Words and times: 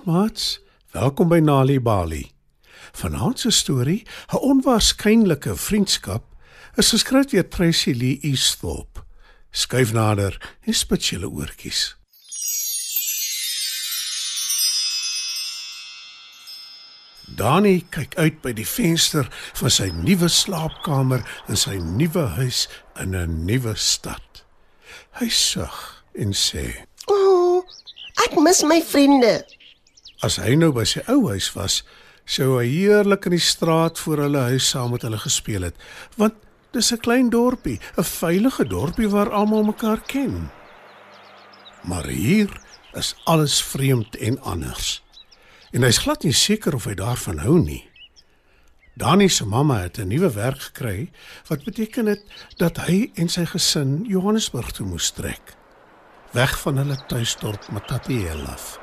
Goeienaand, 0.00 0.04
maats. 0.06 0.60
Welkom 0.92 1.28
by 1.28 1.38
Nali 1.38 1.80
Bali. 1.80 2.30
Vanaand 2.92 3.38
se 3.38 3.50
storie, 3.50 4.06
'n 4.32 4.38
onwaarskynlike 4.38 5.56
vriendskap, 5.56 6.24
is 6.74 6.90
geskryf 6.90 7.26
deur 7.26 7.48
Tracy 7.48 7.92
Lee 7.92 8.18
Easthorpe. 8.20 9.00
Skuif 9.50 9.92
nader 9.92 10.56
en 10.60 10.74
spit 10.74 11.04
julle 11.04 11.28
oortjies. 11.28 11.96
Dani 17.36 17.84
kyk 17.90 18.14
uit 18.14 18.40
by 18.40 18.52
die 18.52 18.66
venster 18.66 19.28
van 19.54 19.70
sy 19.70 19.90
nuwe 19.90 20.28
slaapkamer 20.28 21.22
in 21.48 21.56
sy 21.56 21.76
nuwe 21.76 22.26
huis 22.40 22.68
in 23.00 23.14
'n 23.14 23.44
nuwe 23.44 23.76
stad. 23.76 24.44
Hy 25.10 25.28
sug 25.28 26.04
en 26.14 26.32
sê: 26.32 26.86
O, 27.06 27.14
oh, 27.14 27.64
ek 28.24 28.38
mis 28.40 28.62
my 28.62 28.82
vriende. 28.82 29.59
As 30.20 30.36
hy 30.36 30.54
nou 30.54 30.72
by 30.72 30.84
sy 30.84 31.00
ou 31.08 31.28
huis 31.30 31.48
was, 31.56 31.80
sou 32.28 32.58
hy 32.58 32.66
heerlik 32.68 33.26
in 33.26 33.38
die 33.38 33.42
straat 33.42 33.98
voor 33.98 34.26
hulle 34.26 34.46
huis 34.52 34.68
saam 34.68 34.92
met 34.92 35.02
hulle 35.02 35.18
gespeel 35.18 35.62
het, 35.62 35.76
want 36.16 36.34
dis 36.72 36.92
'n 36.92 37.00
klein 37.00 37.30
dorpie, 37.30 37.80
'n 37.96 38.04
veilige 38.04 38.64
dorpie 38.64 39.08
waar 39.08 39.30
almal 39.32 39.64
mekaar 39.64 40.00
ken. 40.06 40.50
Maar 41.82 42.06
hier 42.06 42.60
is 42.92 43.14
alles 43.24 43.62
vreemd 43.62 44.16
en 44.16 44.40
anders. 44.40 45.02
En 45.72 45.82
hy's 45.82 45.98
glad 45.98 46.22
nie 46.22 46.32
seker 46.32 46.74
of 46.74 46.84
hy 46.84 46.94
daarvan 46.94 47.38
hou 47.38 47.58
nie. 47.58 47.90
Dani 48.94 49.28
se 49.28 49.46
mamma 49.46 49.80
het 49.80 49.98
'n 49.98 50.08
nuwe 50.08 50.30
werk 50.32 50.60
gekry 50.60 51.10
wat 51.46 51.64
beteken 51.64 52.06
het 52.06 52.22
dat 52.56 52.76
hy 52.76 53.10
en 53.14 53.28
sy 53.28 53.44
gesin 53.44 54.04
Johannesburg 54.08 54.70
toe 54.70 54.86
moes 54.86 55.10
trek. 55.10 55.54
Weg 56.32 56.60
van 56.60 56.76
hulle 56.76 57.06
tuisdorp 57.06 57.68
Matatiele 57.70 58.46
af. 58.46 58.79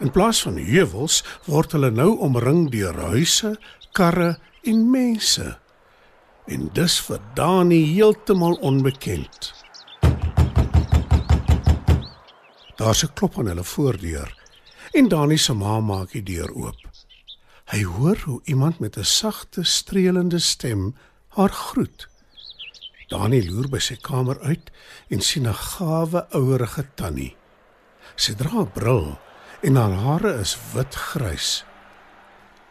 In 0.00 0.10
plaas 0.10 0.42
van 0.42 0.56
heuwels 0.58 1.20
word 1.46 1.72
hulle 1.76 1.90
nou 1.94 2.16
omring 2.18 2.66
deur 2.70 2.96
huise, 3.12 3.54
karre 3.94 4.38
en 4.66 4.90
mense. 4.90 5.58
En 6.50 6.70
dis 6.74 6.96
vir 7.06 7.20
Dani 7.34 7.80
heeltemal 7.94 8.58
onbekend. 8.60 9.52
Daar's 12.76 13.04
'n 13.04 13.12
klop 13.14 13.38
aan 13.38 13.46
hulle 13.46 13.64
voordeur 13.64 14.42
en 14.92 15.08
Dani 15.08 15.36
se 15.38 15.52
ma 15.54 15.80
maak 15.80 16.10
die 16.12 16.22
deur 16.22 16.50
oop. 16.54 16.80
Hy 17.64 17.82
hoor 17.82 18.18
hoe 18.24 18.40
iemand 18.44 18.78
met 18.78 18.96
'n 18.96 19.04
sagte, 19.04 19.64
streelende 19.64 20.38
stem 20.38 20.94
haar 21.28 21.52
groet. 21.52 22.08
Dani 23.08 23.50
loer 23.50 23.68
by 23.68 23.78
sy 23.78 23.96
kamer 23.96 24.40
uit 24.40 24.70
en 25.08 25.20
sien 25.20 25.46
'n 25.46 25.54
gawe 25.54 26.26
ouerige 26.30 26.86
tannie. 26.94 27.36
Sy 28.16 28.34
dra 28.34 28.60
'n 28.60 28.70
bril 28.72 29.18
en 29.60 29.76
haar 29.76 29.92
hare 29.92 30.38
is 30.40 30.56
witgrys. 30.72 31.64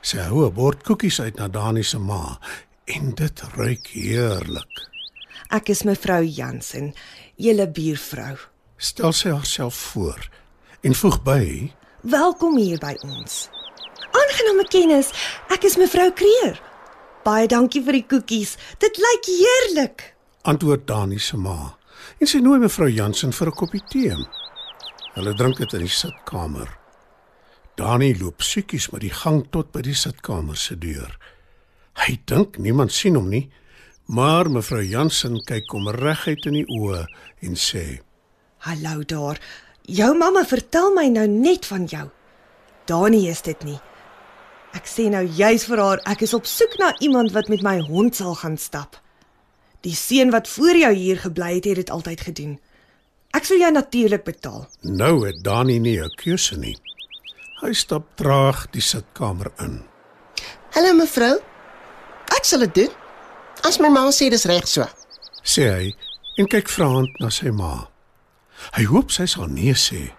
Sy 0.01 0.17
hou 0.17 0.45
'n 0.45 0.53
bord 0.53 0.83
koekies 0.83 1.19
uit 1.19 1.35
na 1.35 1.47
Dani 1.47 1.83
se 1.83 1.97
ma 1.97 2.39
en 2.85 3.13
dit 3.15 3.41
ruik 3.55 3.87
heerlik. 3.87 4.89
Ek 5.49 5.69
is 5.69 5.83
mevrou 5.83 6.23
Jansen, 6.23 6.93
julle 7.35 7.67
buurvrou. 7.71 8.37
Stel 8.77 9.13
sy 9.13 9.29
haarself 9.29 9.75
voor 9.75 10.29
en 10.81 10.95
voeg 10.95 11.23
by: 11.23 11.73
Welkom 12.01 12.57
hier 12.57 12.79
by 12.79 12.97
ons. 13.01 13.49
Aangename 14.11 14.67
kennis. 14.67 15.11
Ek 15.49 15.63
is 15.63 15.77
mevrou 15.77 16.11
Kreer. 16.11 16.61
Baie 17.23 17.47
dankie 17.47 17.83
vir 17.83 17.93
die 17.93 18.07
koekies. 18.07 18.57
Dit 18.79 18.97
lyk 18.97 19.25
heerlik. 19.25 20.13
antwoord 20.43 20.87
Dani 20.87 21.19
se 21.19 21.37
ma. 21.37 21.77
En 22.19 22.27
sy 22.27 22.41
nooi 22.43 22.59
mevrou 22.59 22.89
Jansen 22.91 23.31
vir 23.31 23.47
'n 23.47 23.55
koppie 23.55 23.83
tee. 23.89 24.15
Hulle 25.13 25.33
drink 25.37 25.59
dit 25.61 25.73
in 25.77 25.83
die 25.85 25.93
sitkamer. 25.93 26.71
Dani 27.77 28.13
loop 28.17 28.41
siekies 28.41 28.87
met 28.93 29.03
die 29.05 29.13
gang 29.13 29.43
tot 29.53 29.69
by 29.73 29.83
die 29.85 29.97
sitkamer 29.97 30.57
se 30.57 30.73
deur. 30.77 31.11
Hy 32.01 32.17
dink 32.29 32.57
niemand 32.57 32.93
sien 32.93 33.19
hom 33.19 33.29
nie, 33.29 33.45
maar 34.09 34.49
mevrou 34.49 34.81
Jansen 34.81 35.37
kyk 35.45 35.69
hom 35.73 35.91
reguit 35.93 36.49
in 36.49 36.57
die 36.57 36.65
oë 36.65 37.03
en 37.45 37.57
sê: 37.57 38.01
Hallo 38.65 39.05
daar. 39.05 39.37
Jou 39.85 40.13
mamma 40.17 40.45
vertel 40.49 40.93
my 40.95 41.05
nou 41.13 41.27
net 41.27 41.65
van 41.69 41.85
jou. 41.91 42.07
Dani 42.89 43.27
is 43.29 43.45
dit 43.45 43.63
nie. 43.67 43.77
Ek 44.73 44.89
sê 44.89 45.09
nou 45.13 45.21
juis 45.21 45.67
vir 45.69 45.81
haar 45.83 46.01
ek 46.09 46.25
is 46.25 46.33
op 46.33 46.49
soek 46.49 46.79
na 46.81 46.89
iemand 47.05 47.35
wat 47.37 47.53
met 47.53 47.61
my 47.61 47.77
hond 47.85 48.17
sal 48.17 48.33
gaan 48.41 48.57
stap. 48.57 48.97
Die 49.85 49.93
seun 49.93 50.31
wat 50.33 50.47
voor 50.49 50.79
jou 50.79 50.93
hier 50.95 51.19
gebly 51.21 51.57
het, 51.59 51.67
het 51.69 51.83
dit 51.83 51.91
altyd 51.93 52.21
gedoen. 52.31 52.55
Ek 53.33 53.47
sal 53.49 53.57
jou 53.57 53.71
natuurlik 53.71 54.23
betaal. 54.23 54.67
"Nou 54.81 55.25
het 55.25 55.43
Dani 55.43 55.79
nie 55.79 55.99
'n 55.99 56.09
keuse 56.15 56.57
nie." 56.57 56.77
Hy 57.61 57.73
stap 57.73 58.03
traag 58.15 58.67
die 58.71 58.81
sitkamer 58.81 59.51
in. 59.59 59.81
Hallo 60.71 60.93
mevrou. 60.93 61.39
Ek 62.35 62.45
sal 62.45 62.59
dit 62.59 62.73
doen. 62.75 62.89
As 63.63 63.79
my 63.79 63.89
ma 63.89 64.11
sê 64.11 64.29
dis 64.29 64.45
reg 64.45 64.67
so. 64.67 64.85
sê 65.43 65.63
hy 65.69 65.93
en 66.37 66.47
kyk 66.47 66.69
vraend 66.69 67.19
na 67.19 67.29
sy 67.29 67.51
ma. 67.51 67.87
Hy 68.77 68.83
hoop 68.83 69.11
sy 69.11 69.25
sal 69.25 69.47
nee 69.47 69.73
sê, 69.73 70.11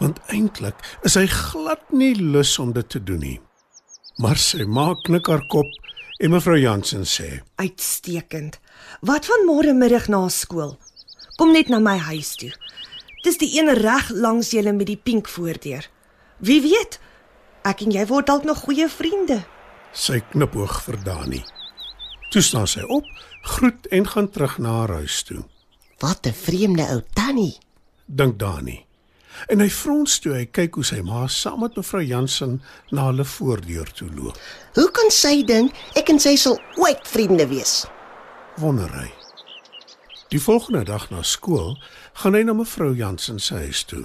want 0.00 0.20
eintlik 0.28 0.74
is 1.04 1.14
hy 1.14 1.26
glad 1.26 1.80
nie 1.92 2.14
lus 2.14 2.58
om 2.58 2.72
dit 2.72 2.88
te 2.88 3.00
doen 3.02 3.20
nie. 3.20 3.40
Maar 4.18 4.36
sy 4.36 4.64
ma 4.64 4.94
knik 5.04 5.26
haar 5.26 5.46
kop 5.48 5.66
en 6.20 6.30
mevrou 6.30 6.58
Jansen 6.60 7.04
sê: 7.08 7.40
Uitstekend. 7.56 8.58
Wat 9.00 9.26
van 9.26 9.46
môre 9.46 9.72
middag 9.74 10.08
na 10.08 10.28
skool? 10.28 10.76
Kom 11.40 11.54
net 11.56 11.70
na 11.72 11.78
my 11.80 11.94
huis 11.96 12.34
toe. 12.36 12.50
Dis 13.24 13.38
die 13.40 13.48
een 13.56 13.70
reg 13.78 14.10
langs 14.12 14.50
julle 14.52 14.74
met 14.76 14.90
die 14.90 14.98
pink 15.00 15.28
voordeur. 15.28 15.86
Wie 16.44 16.60
weet? 16.60 16.98
Ek 17.64 17.80
en 17.80 17.94
jy 17.94 18.02
word 18.10 18.26
dalk 18.28 18.44
nog 18.44 18.66
goeie 18.66 18.88
vriende. 18.92 19.38
Sy 19.96 20.18
knipoog 20.34 20.74
vir 20.84 20.98
Dani. 21.06 21.40
Toe 22.28 22.42
staan 22.44 22.68
sy 22.68 22.84
op, 22.84 23.08
groet 23.56 23.88
en 23.88 24.04
gaan 24.12 24.28
terug 24.28 24.58
na 24.60 24.74
haar 24.82 24.92
huis 25.00 25.22
toe. 25.24 25.40
Wat 26.04 26.26
'n 26.28 26.36
vreemde 26.36 26.84
ou 26.92 27.00
tannie. 27.14 27.56
Dink 28.04 28.38
Dani. 28.38 28.84
En 29.48 29.60
hy 29.60 29.70
frons 29.70 30.18
toe 30.18 30.34
hy 30.34 30.44
kyk 30.44 30.74
hoe 30.74 30.84
sy 30.84 31.00
ma 31.00 31.26
saam 31.26 31.60
met 31.60 31.76
mevrou 31.76 32.02
Jansen 32.04 32.62
na 32.90 33.06
hulle 33.06 33.24
voordeur 33.24 33.92
toe 33.92 34.10
loop. 34.12 34.36
Hoe 34.74 34.90
kan 34.90 35.10
sy 35.10 35.42
dink 35.44 35.72
ek 35.94 36.08
en 36.08 36.20
sy 36.20 36.36
sal 36.36 36.60
ooit 36.76 37.08
vriende 37.08 37.48
wees? 37.48 37.86
Wonder 38.56 38.92
hy. 38.92 39.19
Die 40.30 40.40
volgende 40.40 40.84
dag 40.84 41.08
na 41.10 41.24
skool 41.26 41.72
gaan 42.22 42.36
hy 42.38 42.44
na 42.46 42.52
mevrou 42.54 42.92
Jansen 42.94 43.40
se 43.42 43.56
huis 43.64 43.80
toe. 43.90 44.04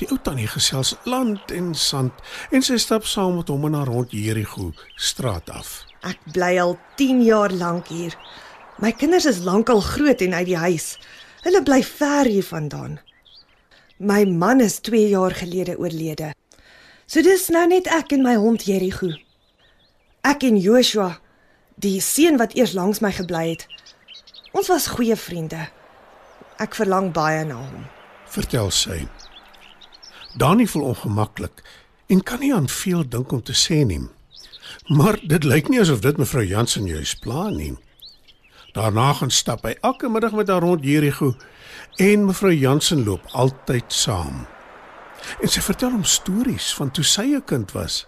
Die 0.00 0.08
ou 0.08 0.16
tannie 0.16 0.48
gesels 0.48 0.94
land 1.04 1.52
en 1.52 1.74
sand 1.76 2.22
en 2.56 2.64
sy 2.64 2.78
stap 2.80 3.04
saam 3.04 3.36
met 3.36 3.52
hom 3.52 3.66
in 3.68 3.76
haar 3.76 3.90
rond 3.92 4.14
Jerigo 4.16 4.70
straat 4.96 5.52
af. 5.52 5.82
Ek 6.08 6.22
bly 6.32 6.54
al 6.62 6.78
10 6.96 7.20
jaar 7.26 7.52
lank 7.52 7.92
hier. 7.92 8.16
My 8.80 8.94
kinders 8.96 9.28
is 9.28 9.42
lankal 9.44 9.84
groot 9.84 10.24
en 10.24 10.38
uit 10.40 10.48
die 10.48 10.56
huis. 10.56 10.94
Hulle 11.44 11.60
bly 11.68 11.82
ver 11.84 12.32
hiervandaan. 12.32 12.96
My 14.00 14.24
man 14.24 14.64
is 14.64 14.80
2 14.88 15.12
jaar 15.12 15.36
gelede 15.36 15.76
oorlede. 15.76 16.32
So 17.04 17.20
dis 17.20 17.50
nou 17.52 17.66
net 17.68 17.92
ek 17.92 18.16
en 18.16 18.24
my 18.24 18.38
hond 18.40 18.64
Jerigo. 18.64 19.12
Ek 20.24 20.48
en 20.48 20.56
Joshua, 20.56 21.18
die 21.76 22.00
seun 22.00 22.40
wat 22.40 22.56
eers 22.56 22.72
langs 22.72 23.04
my 23.04 23.12
gebly 23.12 23.50
het. 23.52 23.68
Ons 24.54 24.68
was 24.70 24.86
goeie 24.86 25.16
vriende. 25.18 25.64
Ek 26.62 26.76
verlang 26.78 27.08
baie 27.14 27.42
na 27.46 27.56
hom. 27.58 27.86
Vertel 28.30 28.70
sy. 28.70 29.00
Dani 30.38 30.66
voel 30.70 30.92
ongemaklik 30.92 31.62
en 32.06 32.22
kan 32.22 32.38
nie 32.38 32.52
aan 32.54 32.68
veel 32.70 33.02
dink 33.10 33.32
om 33.34 33.42
te 33.42 33.54
sê 33.58 33.80
nie. 33.86 33.98
Maar 34.94 35.18
dit 35.26 35.44
lyk 35.44 35.72
nie 35.72 35.80
asof 35.82 36.04
dit 36.04 36.20
mevrou 36.22 36.44
Jansen 36.46 36.86
juis 36.86 37.16
plan 37.18 37.56
nie. 37.56 37.72
Daarna 38.78 39.12
gaan 39.18 39.30
stap 39.34 39.66
hy 39.66 39.74
elke 39.82 40.10
middag 40.10 40.36
met 40.38 40.50
haar 40.50 40.62
rond 40.62 40.86
Jerigo 40.86 41.32
en 41.98 42.28
mevrou 42.28 42.54
Jansen 42.54 43.02
loop 43.06 43.26
altyd 43.32 43.90
saam. 43.90 44.44
En 45.42 45.50
sy 45.50 45.62
vertel 45.66 45.96
hom 45.96 46.06
stories 46.06 46.70
van 46.78 46.94
toe 46.94 47.04
sy 47.04 47.34
'n 47.34 47.42
kind 47.44 47.74
was. 47.74 48.06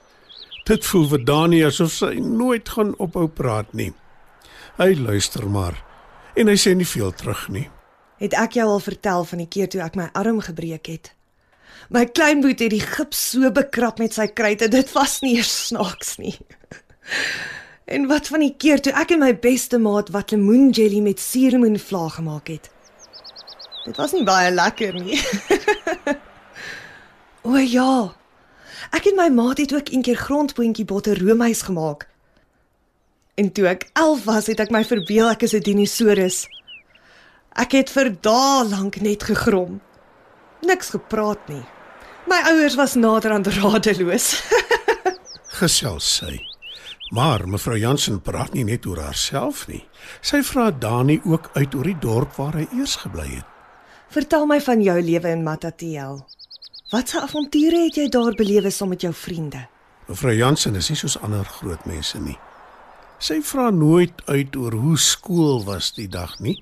Dit 0.65 0.87
voel 0.87 1.09
vir 1.09 1.25
Dani 1.25 1.65
asof 1.65 1.93
sy 1.93 2.15
nooit 2.23 2.69
gaan 2.69 2.95
ophou 2.99 3.27
praat 3.29 3.75
nie. 3.75 3.93
Hy 4.79 4.95
luister 4.95 5.47
maar 5.51 5.86
en 6.37 6.50
hy 6.53 6.56
sê 6.61 6.75
nie 6.77 6.88
veel 6.88 7.12
terug 7.17 7.49
nie. 7.53 7.67
Het 8.21 8.37
ek 8.37 8.56
jou 8.56 8.67
al 8.69 8.81
vertel 8.81 9.25
van 9.29 9.43
die 9.43 9.49
keer 9.49 9.69
toe 9.73 9.83
ek 9.85 9.97
my 9.99 10.09
arm 10.17 10.41
gebreek 10.44 10.88
het? 10.93 11.12
My 11.93 12.06
kleinboet 12.06 12.62
het 12.65 12.73
die 12.73 12.83
gips 12.83 13.21
so 13.33 13.50
bekrap 13.55 14.00
met 14.03 14.17
sy 14.17 14.27
kruit 14.27 14.65
en 14.65 14.73
dit 14.73 14.93
was 14.97 15.21
nie 15.23 15.37
eers 15.38 15.53
snaaks 15.69 16.17
nie. 16.23 16.37
En 17.87 18.09
wat 18.11 18.27
van 18.27 18.43
die 18.43 18.55
keer 18.59 18.81
toe 18.83 18.91
ek 18.99 19.12
en 19.15 19.21
my 19.23 19.29
beste 19.38 19.79
maat 19.79 20.09
wat 20.11 20.33
lemoenjelly 20.35 20.99
met 21.05 21.21
suurlemoenvla 21.23 22.09
gemaak 22.17 22.50
het? 22.50 22.65
Dit 23.85 24.00
was 24.03 24.11
nie 24.11 24.25
baie 24.27 24.50
lekker 24.50 24.97
nie. 24.99 25.21
o 27.47 27.55
ja. 27.62 28.11
Ek 28.91 29.06
en 29.06 29.15
my 29.21 29.29
maat 29.31 29.62
het 29.62 29.75
ook 29.77 29.93
eendag 29.94 30.25
grondboontjie 30.27 30.88
botter 30.91 31.23
roomys 31.23 31.62
gemaak. 31.69 32.09
En 33.37 33.53
toe 33.53 33.67
ek 33.69 33.88
11 33.93 34.25
was, 34.25 34.47
het 34.49 34.61
ek 34.65 34.71
my 34.73 34.81
verbeel 34.88 35.29
ek 35.29 35.43
is 35.44 35.53
'n 35.53 35.61
dinosourus. 35.61 36.47
Ek 37.53 37.73
het 37.73 37.91
vir 37.93 38.09
dae 38.21 38.65
lank 38.65 39.00
net 39.00 39.29
gegrom. 39.29 39.81
Niks 40.65 40.91
gepraat 40.97 41.49
nie. 41.49 41.65
My 42.27 42.41
ouers 42.49 42.75
was 42.75 42.94
naderhand 42.94 43.47
radeloos. 43.47 44.43
Gesels 45.61 46.09
sy. 46.17 46.41
Maar 47.12 47.44
mevrou 47.49 47.77
Jansen 47.79 48.21
praat 48.21 48.53
nie 48.53 48.65
net 48.65 48.87
oor 48.87 48.99
haarself 48.99 49.67
nie. 49.69 49.85
Sy 50.21 50.43
vra 50.43 50.71
Dani 50.71 51.21
ook 51.25 51.50
uit 51.55 51.75
oor 51.75 51.85
die 51.85 52.00
dorp 52.00 52.35
waar 52.41 52.56
hy 52.56 52.67
eers 52.73 52.97
gebly 53.05 53.29
het. 53.37 53.47
Vertel 54.09 54.47
my 54.47 54.61
van 54.61 54.83
jou 54.83 54.97
lewe 55.03 55.29
in 55.29 55.44
Matatiel. 55.44 56.25
Watse 56.91 57.21
avonture 57.21 57.85
het 57.85 57.97
jy 57.97 58.09
daar 58.09 58.35
belewe 58.35 58.71
saam 58.71 58.88
met 58.88 59.00
jou 59.03 59.12
vriende? 59.12 59.69
Mevrou 60.09 60.35
Jansen 60.35 60.75
is 60.75 60.88
nie 60.88 60.99
soos 60.99 61.19
ander 61.21 61.44
groot 61.44 61.85
mense 61.85 62.19
nie. 62.19 62.38
Sy 63.19 63.41
vra 63.41 63.71
nooit 63.73 64.13
uit 64.29 64.57
oor 64.57 64.75
hoe 64.77 64.99
skool 65.01 65.63
was 65.65 65.95
die 65.97 66.09
dag 66.09 66.37
nie. 66.45 66.59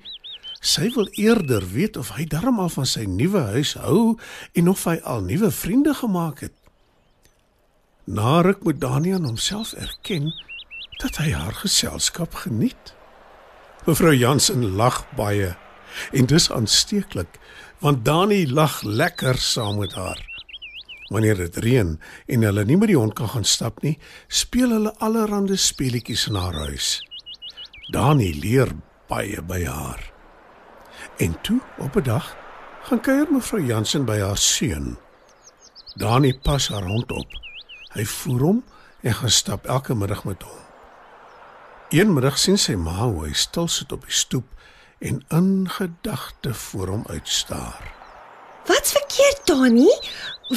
Sy 0.65 0.87
wil 0.95 1.09
eerder 1.19 1.65
weet 1.67 1.97
of 1.99 2.13
hy 2.15 2.23
darm 2.31 2.61
al 2.63 2.71
van 2.73 2.87
sy 2.89 3.03
nuwe 3.09 3.41
huis 3.53 3.75
hou 3.77 4.15
en 4.55 4.71
of 4.71 4.85
hy 4.87 4.95
al 5.03 5.25
nuwe 5.27 5.51
vriende 5.51 5.93
gemaak 5.93 6.45
het. 6.47 6.55
Na 8.05 8.39
ruk 8.45 8.63
moet 8.63 8.79
Daniel 8.81 9.25
homself 9.27 9.73
erken 9.73 10.31
dat 11.01 11.19
hy 11.19 11.33
haar 11.35 11.53
geselskap 11.59 12.33
geniet. 12.45 12.95
Mevrou 13.85 14.15
Jansen 14.15 14.63
lag 14.79 15.03
baie 15.19 15.53
en 16.15 16.25
dis 16.29 16.47
aansteeklik 16.51 17.39
want 17.83 18.05
Dani 18.07 18.45
lag 18.47 18.79
lekker 18.81 19.37
saam 19.37 19.83
met 19.83 19.93
haar. 19.93 20.34
Wanneer 21.07 21.37
dit 21.37 21.57
reën 21.57 21.99
en 22.25 22.41
hulle 22.41 22.65
nie 22.65 22.77
met 22.77 22.89
die 22.89 22.97
hond 22.97 23.13
kan 23.13 23.29
gaan 23.29 23.45
stap 23.45 23.81
nie, 23.85 23.97
speel 24.27 24.73
hulle 24.73 24.93
allerlei 24.97 25.57
speletjies 25.57 26.27
in 26.31 26.39
haar 26.39 26.57
huis. 26.65 26.97
Dani 27.93 28.31
leer 28.41 28.73
baie 29.09 29.41
by 29.45 29.63
haar. 29.65 30.01
En 31.21 31.41
toe 31.41 31.61
op 31.77 31.95
'n 31.95 32.03
dag 32.03 32.35
gaan 32.83 33.01
kuier 33.01 33.31
mevrou 33.31 33.61
Jansen 33.65 34.05
by 34.05 34.19
haar 34.19 34.37
seun. 34.37 34.97
Dani 35.95 36.33
pas 36.43 36.67
haar 36.67 36.83
hond 36.83 37.11
op. 37.11 37.27
Hy 37.93 38.05
voer 38.05 38.41
hom 38.41 38.63
en 39.01 39.13
gaan 39.13 39.29
stap 39.29 39.65
elke 39.65 39.95
middag 39.95 40.23
met 40.23 40.41
hom. 40.41 40.61
Een 41.89 42.13
middag 42.13 42.37
sien 42.37 42.57
sy 42.57 42.75
ma 42.75 43.05
hoe 43.05 43.27
hy 43.27 43.33
stil 43.33 43.67
sit 43.67 43.91
op 43.91 44.01
die 44.01 44.11
stoep 44.11 44.45
en 44.99 45.23
in 45.29 45.69
gedagte 45.69 46.53
voor 46.53 46.87
hom 46.87 47.03
uitstaar. 47.07 47.94
Dani? 49.45 49.89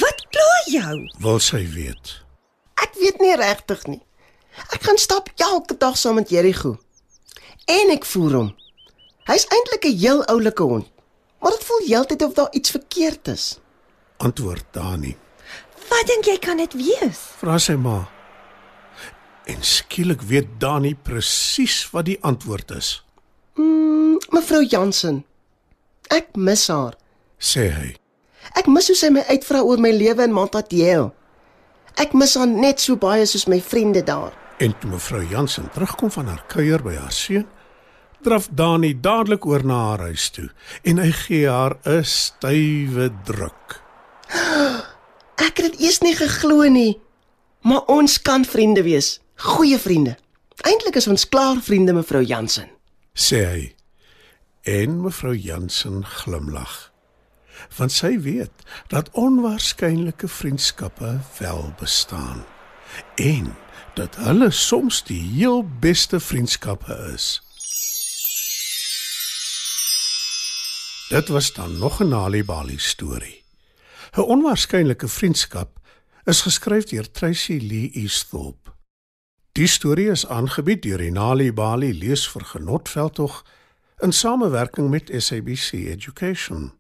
Wat 0.00 0.26
pla 0.32 0.56
jou? 0.73 0.96
Wil 1.25 1.38
sy 1.40 1.62
weet? 1.75 2.12
Ek 2.82 2.94
weet 3.00 3.20
nie 3.20 3.35
regtig 3.37 3.87
nie. 3.88 4.00
Ek 4.75 4.82
gaan 4.87 4.99
stap 4.99 5.31
elke 5.37 5.76
dag 5.79 5.96
saam 5.99 6.19
met 6.19 6.31
Jerigo. 6.32 6.76
En 7.69 7.90
ek 7.94 8.05
voer 8.08 8.35
hom. 8.38 8.50
Hy's 9.29 9.46
eintlik 9.52 9.85
'n 9.85 9.99
heel 9.99 10.25
oulike 10.26 10.62
hond, 10.62 10.87
maar 11.40 11.50
dit 11.52 11.64
voel 11.64 11.87
heeltyd 11.87 12.23
of 12.23 12.32
daar 12.35 12.49
iets 12.52 12.70
verkeerd 12.70 13.29
is. 13.29 13.58
Antwoord 14.17 14.64
Dani. 14.73 15.17
Wat 15.88 16.06
dink 16.06 16.25
jy 16.25 16.38
kan 16.38 16.56
dit 16.56 16.73
wees? 16.75 17.19
Vra 17.41 17.58
sy 17.58 17.75
ma. 17.75 18.08
En 19.46 19.62
skielik 19.62 20.20
weet 20.23 20.49
Dani 20.61 20.94
presies 20.94 21.88
wat 21.93 22.05
die 22.05 22.19
antwoord 22.23 22.70
is, 22.70 23.02
Mm, 23.58 24.19
mevrou 24.31 24.62
Jansen. 24.64 25.25
Ek 26.11 26.37
mis 26.37 26.69
haar. 26.69 26.94
sê 27.38 27.70
hy. 27.70 27.96
Ek 28.56 28.67
mis 28.67 28.87
hoe 28.89 28.97
sy 28.97 29.11
my 29.11 29.25
uitvra 29.29 29.62
oor 29.62 29.79
my 29.79 29.91
lewe 29.93 30.25
in 30.25 30.33
Montatjeel. 30.33 31.11
Ek 31.99 32.15
mis 32.15 32.35
haar 32.39 32.47
net 32.47 32.81
so 32.81 32.97
baie 32.97 33.27
soos 33.27 33.47
my 33.47 33.61
vriende 33.61 34.03
daar. 34.03 34.33
En 34.59 34.75
toe 34.79 34.91
mevrou 34.91 35.23
Jansen 35.31 35.71
terugkom 35.71 36.11
van 36.11 36.27
haar 36.27 36.45
kuier 36.49 36.83
by 36.83 36.95
haar 36.95 37.12
seun, 37.12 37.47
draf 38.23 38.49
Dani 38.50 38.95
dadelik 39.00 39.47
oor 39.47 39.62
na 39.65 39.79
haar 39.91 40.00
huis 40.11 40.31
toe 40.31 40.49
en 40.83 40.99
hy 40.99 41.11
gee 41.12 41.49
haar 41.49 41.79
'n 41.87 42.05
stywe 42.05 43.11
druk. 43.25 43.81
Ek 45.47 45.56
het 45.56 45.71
dit 45.71 45.81
eers 45.81 46.01
nie 46.01 46.15
geglo 46.17 46.62
nie. 46.69 46.99
Maar 47.62 47.85
ons 47.87 48.23
kan 48.23 48.44
vriende 48.44 48.83
wees. 48.83 49.21
Goeie 49.37 49.79
vriende. 49.79 50.17
Eintlik 50.67 50.97
is 50.97 51.06
ons 51.06 51.29
klaar 51.29 51.61
vriende, 51.62 51.93
mevrou 51.93 52.23
Jansen. 52.23 52.69
sê 53.15 53.44
hy. 53.44 53.75
En 54.62 55.01
mevrou 55.03 55.35
Jansen 55.35 56.05
glimlag. 56.05 56.93
Want 57.76 57.93
sy 57.93 58.19
weet 58.20 58.50
dat 58.87 59.10
onwaarskynlike 59.10 60.28
vriendskappe 60.28 61.19
wel 61.38 61.72
bestaan 61.78 62.44
en 63.14 63.56
dat 63.94 64.16
hulle 64.16 64.50
soms 64.50 65.05
die 65.05 65.20
heel 65.20 65.69
beste 65.81 66.20
vriendskappe 66.20 67.10
is. 67.14 67.43
Dit 71.08 71.28
was 71.28 71.52
dan 71.52 71.78
nog 71.78 72.00
'n 72.00 72.08
Nali 72.08 72.44
Bali 72.44 72.78
storie. 72.78 73.44
'n 74.16 74.20
Onwaarskynlike 74.20 75.08
vriendskap 75.08 75.78
is 76.25 76.40
geskryf 76.40 76.84
deur 76.84 77.10
Tracy 77.10 77.58
Lee 77.62 77.90
Easthorpe. 77.90 78.70
Die 79.52 79.66
storie 79.66 80.10
is 80.10 80.26
aangebied 80.26 80.82
deur 80.82 80.99
die 80.99 81.10
Nali 81.10 81.52
Bali 81.52 81.99
leesvergenotveld 81.99 83.43
in 83.99 84.12
samewerking 84.12 84.90
met 84.90 85.10
SABC 85.16 85.72
Education. 85.72 86.78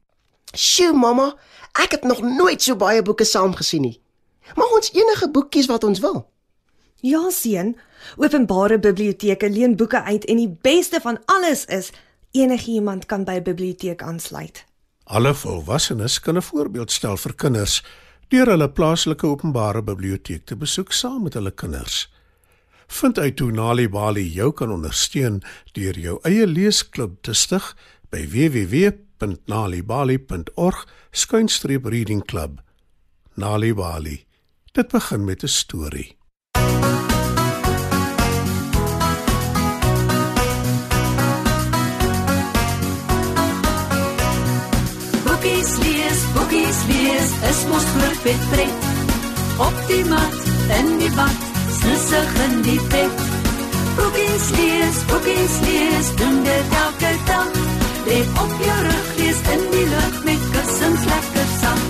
Sjoe, 0.56 0.92
mamma, 0.92 1.34
ek 1.72 1.90
het 1.90 2.04
nog 2.04 2.22
nooit 2.22 2.62
so 2.62 2.76
baie 2.76 3.02
boeke 3.02 3.24
saam 3.24 3.54
gesien 3.54 3.82
nie. 3.82 4.00
Mag 4.56 4.70
ons 4.72 4.92
enige 4.92 5.30
boek 5.30 5.50
kies 5.50 5.68
wat 5.68 5.84
ons 5.84 6.00
wil? 6.00 6.22
Ja, 7.04 7.30
seun. 7.30 7.76
Openbare 8.16 8.78
biblioteke 8.78 9.50
leen 9.50 9.76
boeke 9.76 10.02
uit 10.02 10.24
en 10.24 10.36
die 10.36 10.50
beste 10.62 11.00
van 11.00 11.18
alles 11.26 11.64
is 11.64 11.92
enigiemand 12.32 13.06
kan 13.06 13.24
by 13.24 13.38
'n 13.38 13.42
biblioteek 13.42 14.02
aansluit. 14.02 14.64
Alle 15.04 15.34
volwassenes 15.34 16.20
kan 16.20 16.36
'n 16.36 16.42
voorbeeld 16.42 16.90
stel 16.90 17.16
vir 17.16 17.34
kinders 17.34 17.84
deur 18.28 18.46
hulle 18.46 18.70
plaaslike 18.70 19.26
openbare 19.26 19.82
biblioteek 19.82 20.44
te 20.44 20.56
besoek 20.56 20.92
saam 20.92 21.22
met 21.22 21.34
hulle 21.34 21.50
kinders. 21.50 22.12
Vind 22.86 23.18
uit 23.18 23.38
hoe 23.38 23.52
Nali 23.52 23.88
Bali 23.88 24.32
jou 24.32 24.52
kan 24.52 24.70
ondersteun 24.70 25.42
deur 25.72 25.98
jou 25.98 26.18
eie 26.22 26.46
leesklub 26.46 27.22
te 27.22 27.32
stig 27.32 27.76
by 28.10 28.28
www.nalibali.org/reading 28.28 29.07
club. 32.24 32.60
Nali 33.34 33.74
Bali. 33.74 34.24
Dit 34.72 34.88
begin 34.88 35.24
met 35.24 35.42
'n 35.42 35.46
storie. 35.46 36.16
Boekies 45.24 45.70
lees, 45.78 46.20
boekies 46.34 46.78
lees, 46.90 47.30
is 47.50 47.60
mos 47.68 47.84
groot 47.84 48.20
vet 48.24 48.42
pret. 48.50 48.76
Op 49.58 49.76
die 49.86 50.04
mat, 50.04 50.34
in 50.78 50.98
die 50.98 51.12
bad, 51.14 51.38
snusig 51.78 52.30
in 52.46 52.62
die 52.62 52.80
bed. 52.88 53.14
Boekies 53.96 54.50
lees, 54.50 55.04
boekies 55.04 55.60
lees, 55.60 56.16
doen 56.16 56.44
dit 56.44 56.66
elke 56.84 57.12
dag. 57.24 57.67
Lê 58.08 58.20
op 58.20 58.52
jou 58.64 58.78
rug, 58.82 59.08
lees 59.16 59.40
in 59.52 59.64
die 59.70 59.86
lug 59.88 60.14
met 60.24 60.44
kussings 60.52 61.02
lekker 61.10 61.48
sag. 61.60 61.82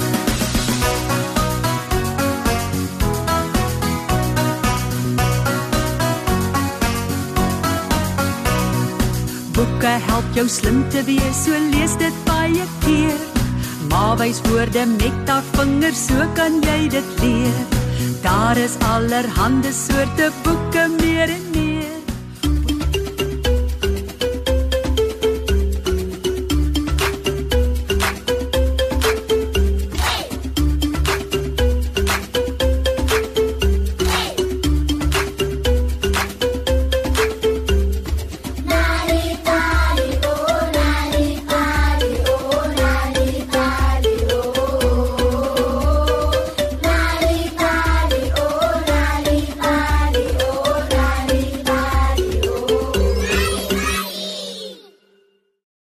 Boeke 9.53 9.95
help 10.11 10.35
jou 10.35 10.49
slim 10.49 10.83
te 10.91 11.05
wees, 11.07 11.45
so 11.45 11.55
lees 11.71 11.95
dit 12.03 12.23
baie 12.27 12.67
keer. 12.83 13.23
Maar 13.89 14.19
wys 14.19 14.43
woorde 14.51 14.87
met 14.99 15.31
haar 15.31 15.47
vingers, 15.55 16.07
so 16.11 16.27
kan 16.35 16.59
jy 16.67 16.89
dit 16.99 17.19
leer. 17.23 17.67
Daar 18.27 18.59
is 18.59 18.75
allerhande 18.91 19.71
soorte 19.73 20.33
boeke 20.43 20.89